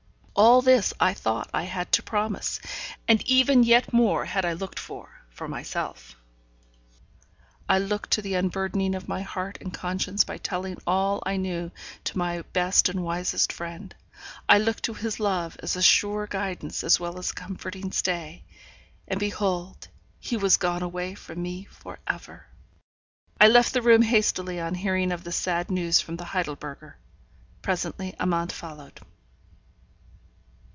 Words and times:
All 0.33 0.63
this 0.63 0.91
I 0.99 1.13
thought 1.13 1.51
I 1.53 1.63
had 1.63 1.91
to 1.91 2.01
promise, 2.01 2.59
and 3.07 3.21
even 3.27 3.61
yet 3.63 3.93
more 3.93 4.25
had 4.25 4.43
I 4.43 4.53
looked 4.53 4.79
for, 4.79 5.21
for 5.29 5.47
myself. 5.47 6.15
I 7.69 7.77
looked 7.77 8.09
to 8.11 8.23
the 8.23 8.33
unburdening 8.33 8.95
of 8.95 9.07
my 9.09 9.21
heart 9.21 9.59
and 9.61 9.71
conscience 9.71 10.23
by 10.23 10.39
telling 10.39 10.77
all 10.87 11.21
I 11.27 11.37
knew 11.37 11.69
to 12.05 12.17
my 12.17 12.41
best 12.53 12.89
and 12.89 13.03
wisest 13.03 13.53
friend. 13.53 13.93
I 14.49 14.57
looked 14.57 14.81
to 14.85 14.93
his 14.95 15.19
love 15.19 15.57
as 15.61 15.75
a 15.75 15.81
sure 15.81 16.25
guidance 16.25 16.83
as 16.83 16.99
well 16.99 17.19
as 17.19 17.29
a 17.29 17.35
comforting 17.35 17.91
stay, 17.91 18.43
and, 19.07 19.19
behold, 19.19 19.89
he 20.19 20.37
was 20.37 20.57
gone 20.57 20.81
away 20.81 21.13
from 21.13 21.43
me 21.43 21.65
for 21.65 21.99
ever! 22.07 22.47
I 23.39 23.43
had 23.43 23.53
left 23.53 23.73
the 23.73 23.83
room 23.83 24.01
hastily 24.01 24.59
on 24.59 24.73
hearing 24.73 25.11
of 25.11 25.23
this 25.23 25.35
sad 25.35 25.69
news 25.69 26.01
from 26.01 26.15
the 26.15 26.25
Heidelberger. 26.25 26.95
Presently, 27.61 28.15
Amante 28.19 28.55
followed. 28.55 29.01